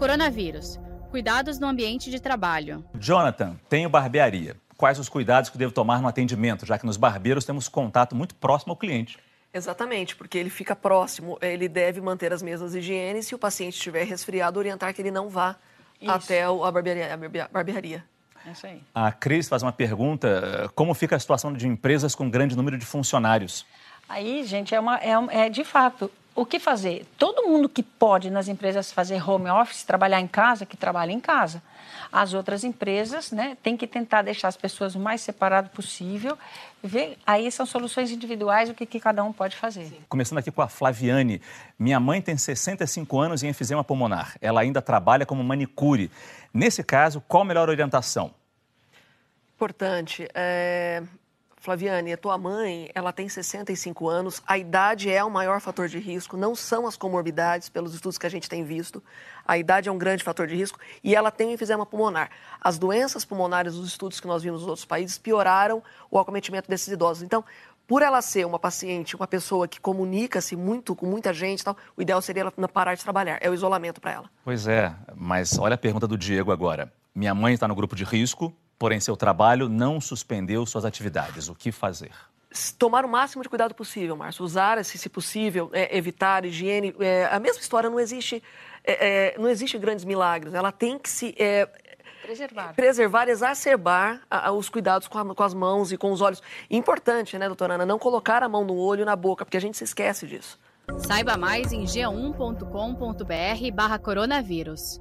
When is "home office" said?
29.28-29.84